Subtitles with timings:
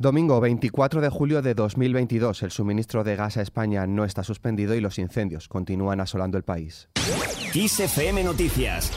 [0.00, 4.74] Domingo 24 de julio de 2022, el suministro de gas a España no está suspendido
[4.74, 6.88] y los incendios continúan asolando el país.
[8.24, 8.90] Noticias.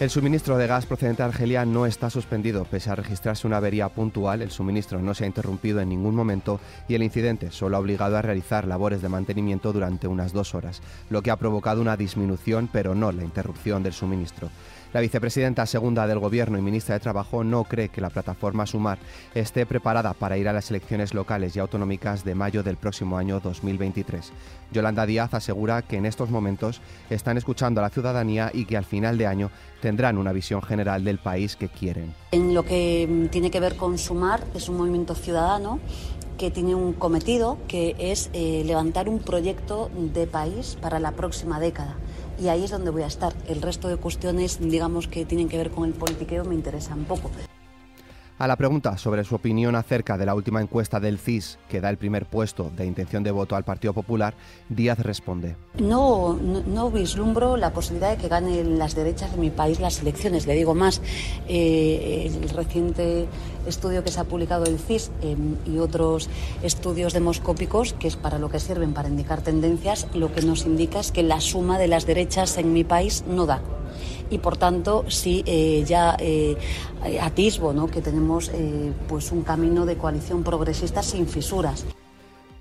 [0.00, 2.64] El suministro de gas procedente de Argelia no está suspendido.
[2.64, 6.58] Pese a registrarse una avería puntual, el suministro no se ha interrumpido en ningún momento
[6.88, 10.82] y el incidente solo ha obligado a realizar labores de mantenimiento durante unas dos horas,
[11.10, 14.50] lo que ha provocado una disminución, pero no la interrupción del suministro.
[14.94, 18.98] La vicepresidenta segunda del Gobierno y ministra de Trabajo no cree que la plataforma Sumar
[19.34, 23.40] esté preparada para ir a las elecciones locales y autonómicas de mayo del próximo año
[23.40, 24.32] 2023.
[24.70, 28.84] Yolanda Díaz asegura que en estos momentos están escuchando a la ciudadanía y que al
[28.84, 29.50] final de año
[29.84, 32.14] tendrán una visión general del país que quieren.
[32.32, 35.78] En lo que mm, tiene que ver con Sumar, es un movimiento ciudadano
[36.38, 41.60] que tiene un cometido que es eh, levantar un proyecto de país para la próxima
[41.60, 41.96] década
[42.42, 43.34] y ahí es donde voy a estar.
[43.46, 47.30] El resto de cuestiones, digamos, que tienen que ver con el politiqueo me interesan poco.
[48.44, 51.88] A la pregunta sobre su opinión acerca de la última encuesta del CIS, que da
[51.88, 54.34] el primer puesto de intención de voto al Partido Popular,
[54.68, 55.56] Díaz responde.
[55.78, 60.46] No, no, vislumbro la posibilidad de que ganen las derechas de mi país las elecciones.
[60.46, 61.00] Le digo más,
[61.48, 63.28] eh, el reciente
[63.66, 66.28] estudio que se ha publicado el CIS em, y otros
[66.62, 71.00] estudios demoscópicos, que es para lo que sirven, para indicar tendencias, lo que nos indica
[71.00, 73.62] es que la suma de las derechas en mi país no da
[74.30, 76.56] y por tanto sí eh, ya eh,
[77.20, 77.86] atisbo ¿no?
[77.86, 81.84] que tenemos eh, pues un camino de coalición progresista sin fisuras.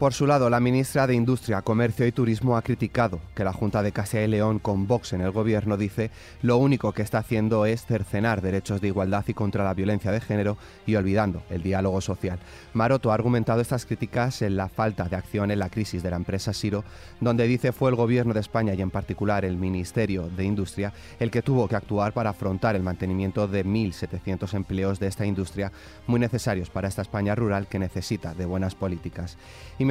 [0.03, 3.81] Por su lado, la ministra de Industria, Comercio y Turismo ha criticado que la Junta
[3.81, 7.65] de Castilla y León, con Vox en el gobierno, dice lo único que está haciendo
[7.65, 12.01] es cercenar derechos de igualdad y contra la violencia de género y olvidando el diálogo
[12.01, 12.37] social.
[12.73, 16.17] Maroto ha argumentado estas críticas en la falta de acción en la crisis de la
[16.17, 16.83] empresa Siro,
[17.21, 21.31] donde dice fue el gobierno de España y en particular el Ministerio de Industria el
[21.31, 25.71] que tuvo que actuar para afrontar el mantenimiento de 1.700 empleos de esta industria
[26.07, 29.37] muy necesarios para esta España rural que necesita de buenas políticas.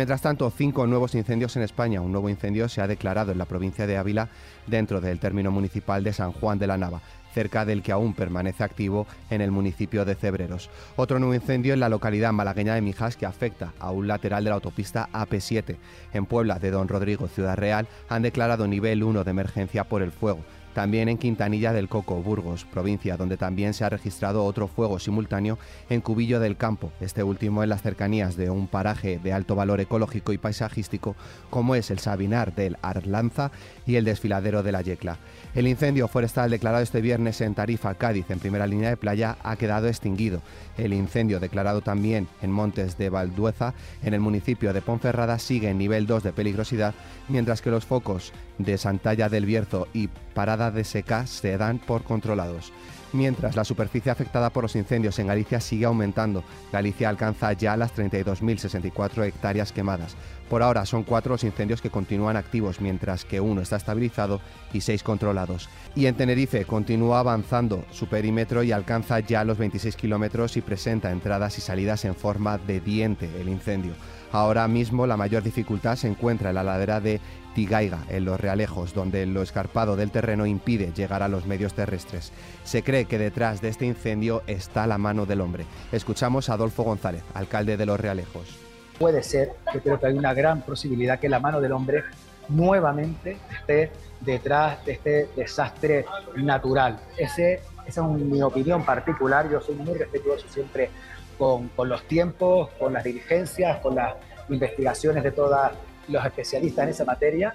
[0.03, 2.01] Mientras tanto, cinco nuevos incendios en España.
[2.01, 4.31] Un nuevo incendio se ha declarado en la provincia de Ávila
[4.67, 7.01] dentro del término municipal de San Juan de la Nava
[7.33, 10.71] cerca del que aún permanece activo en el municipio de Cebreros.
[10.97, 14.51] Otro nuevo incendio en la localidad malagueña de Mijas que afecta a un lateral de
[14.51, 15.77] la autopista AP7.
[16.13, 20.11] En Puebla de Don Rodrigo, Ciudad Real, han declarado nivel 1 de emergencia por el
[20.13, 20.41] fuego.
[20.75, 25.59] También en Quintanilla del Coco, Burgos, provincia, donde también se ha registrado otro fuego simultáneo
[25.91, 29.81] en Cubillo del Campo, este último en las cercanías de un paraje de alto valor
[29.81, 31.15] ecológico y paisajístico
[31.51, 33.51] como es el Sabinar del Arlanza
[33.87, 35.19] y el desfiladero de la Yecla.
[35.55, 39.57] El incendio forestal declarado este viernes en Tarifa, Cádiz, en primera línea de playa, ha
[39.57, 40.41] quedado extinguido.
[40.79, 45.79] El incendio declarado también en Montes de Valdueza, en el municipio de Ponferrada, sigue en
[45.79, 46.95] nivel 2 de peligrosidad,
[47.29, 52.03] mientras que los focos de Santalla del Bierzo y Parada de Seca se dan por
[52.05, 52.73] controlados.
[53.13, 57.95] Mientras la superficie afectada por los incendios en Galicia sigue aumentando, Galicia alcanza ya las
[57.95, 60.17] 32.064 hectáreas quemadas.
[60.49, 64.41] Por ahora son cuatro los incendios que continúan activos, mientras que uno está estabilizado
[64.73, 65.69] y seis controlados.
[65.95, 71.11] Y en Tenerife continúa avanzando su perímetro y alcanza ya los 26 kilómetros y presenta
[71.11, 73.93] entradas y salidas en forma de diente el incendio.
[74.33, 77.21] Ahora mismo la mayor dificultad se encuentra en la ladera de
[77.55, 82.33] Tigaiga, en los Realejos, donde lo escarpado del terreno impide llegar a los medios terrestres.
[82.65, 85.65] Se cree que detrás de este incendio está la mano del hombre.
[85.93, 88.59] Escuchamos a Adolfo González, alcalde de los Realejos.
[88.99, 92.05] Puede ser, yo creo que hay una gran posibilidad que la mano del hombre
[92.49, 93.91] nuevamente esté
[94.21, 96.05] detrás de este desastre
[96.37, 96.99] natural.
[97.17, 100.91] Ese, esa es mi opinión particular, yo soy muy respetuoso siempre
[101.39, 104.15] con, con los tiempos, con las diligencias, con las
[104.49, 105.73] investigaciones de todas
[106.09, 107.53] los especialistas en esa materia,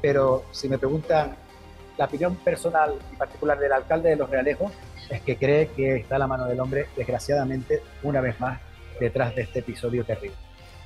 [0.00, 1.36] pero si me preguntan
[1.96, 4.72] la opinión personal y particular del alcalde de Los Realejos,
[5.10, 8.60] es que cree que está la mano del hombre, desgraciadamente, una vez más,
[8.98, 10.43] detrás de este episodio terrible.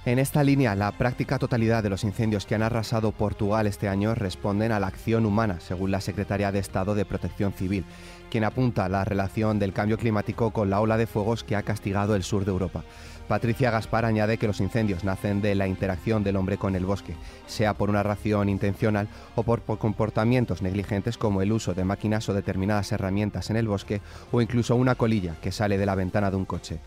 [0.09, 4.15] En esta línea, la práctica totalidad de los incendios que han arrasado Portugal este año
[4.15, 7.85] responden a la acción humana, según la Secretaría de Estado de Protección Civil,
[8.31, 12.15] quien apunta la relación del cambio climático con la ola de fuegos que ha castigado
[12.15, 12.85] el sur de Europa.
[13.29, 17.15] Patricia Gaspar añade que los incendios nacen de la interacción del hombre con el bosque,
[17.47, 19.07] sea por una ración intencional
[19.37, 24.01] o por, comportamientos negligentes como el uso de máquinas o determinadas herramientas en el bosque
[24.33, 26.79] o incluso una colilla que sale de la ventana de un coche.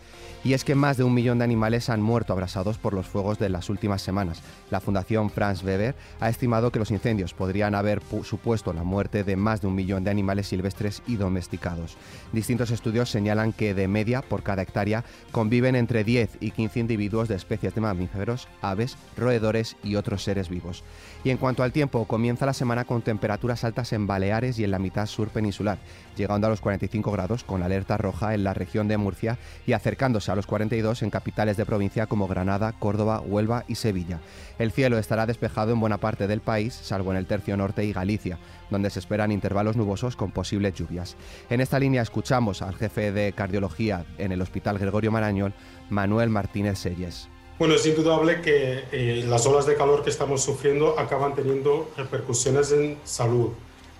[0.42, 3.38] Y es que más de un millón de animales han muerto abrasados por los fuegos
[3.38, 4.42] de las últimas semanas.
[4.70, 9.36] La Fundación Franz Weber ha estimado que los incendios podrían haber supuesto la muerte de
[9.36, 11.96] más de un millón de animales silvestres y domesticados.
[12.32, 17.28] Distintos estudios señalan que de media por cada hectárea conviven entre 10 y 15 individuos
[17.28, 20.82] de especies de mamíferos, aves, roedores y otros seres vivos.
[21.24, 24.72] Y en cuanto al tiempo, comienza la semana con temperaturas altas en Baleares y en
[24.72, 25.78] la mitad sur peninsular,
[26.16, 30.32] llegando a los 45 grados con alerta roja en la región de Murcia y acercándose
[30.32, 34.20] a los 42 en capitales de provincia como Granada, Córdoba, Huelva y Sevilla.
[34.58, 37.92] El cielo estará despejado en buena parte del país, salvo en el tercio norte y
[37.92, 38.38] Galicia,
[38.70, 41.16] donde se esperan intervalos nubosos con posibles lluvias.
[41.50, 45.54] En esta línea escuchamos al jefe de cardiología en el Hospital Gregorio Marañón,
[45.90, 47.28] Manuel Martínez Selles.
[47.58, 52.72] Bueno, es indudable que eh, las olas de calor que estamos sufriendo acaban teniendo repercusiones
[52.72, 53.50] en salud,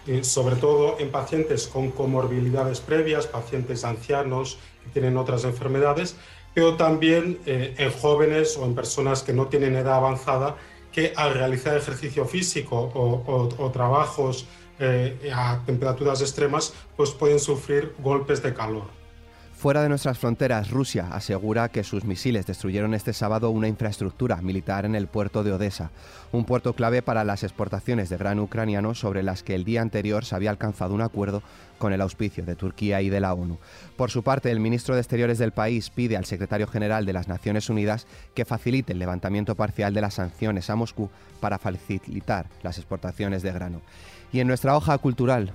[0.06, 6.16] eh, sobre todo en pacientes con comorbilidades previas, pacientes ancianos que tienen otras enfermedades,
[6.54, 10.56] pero también eh, en jóvenes o en personas que no tienen edad avanzada
[10.92, 14.46] que al realizar ejercicio físico o, trabajos
[15.32, 19.01] a temperaturas extremas, pues pueden sufrir golpes de calor.
[19.62, 24.84] Fuera de nuestras fronteras, Rusia asegura que sus misiles destruyeron este sábado una infraestructura militar
[24.84, 25.92] en el puerto de Odessa,
[26.32, 30.24] un puerto clave para las exportaciones de grano ucraniano sobre las que el día anterior
[30.24, 31.44] se había alcanzado un acuerdo
[31.78, 33.56] con el auspicio de Turquía y de la ONU.
[33.96, 37.28] Por su parte, el ministro de Exteriores del país pide al secretario general de las
[37.28, 42.78] Naciones Unidas que facilite el levantamiento parcial de las sanciones a Moscú para facilitar las
[42.78, 43.80] exportaciones de grano.
[44.32, 45.52] Y en nuestra hoja cultural,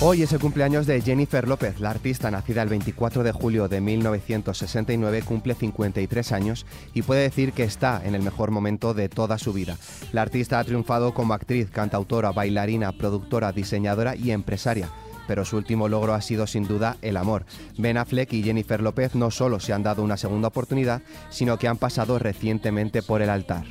[0.00, 3.80] Hoy es el cumpleaños de Jennifer López, la artista nacida el 24 de julio de
[3.80, 9.38] 1969, cumple 53 años y puede decir que está en el mejor momento de toda
[9.38, 9.76] su vida.
[10.12, 14.88] La artista ha triunfado como actriz, cantautora, bailarina, productora, diseñadora y empresaria
[15.26, 17.44] pero su último logro ha sido sin duda el amor.
[17.76, 21.68] Ben Affleck y Jennifer López no solo se han dado una segunda oportunidad, sino que
[21.68, 23.66] han pasado recientemente por el altar.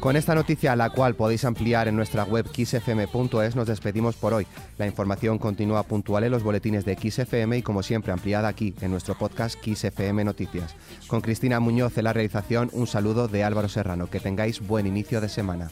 [0.00, 4.46] Con esta noticia, la cual podéis ampliar en nuestra web xfm.es, nos despedimos por hoy.
[4.78, 8.92] La información continúa puntual en los boletines de XFM y, como siempre, ampliada aquí en
[8.92, 10.74] nuestro podcast XFM Noticias.
[11.06, 14.08] Con Cristina Muñoz en la realización, un saludo de Álvaro Serrano.
[14.08, 15.70] Que tengáis buen inicio de semana.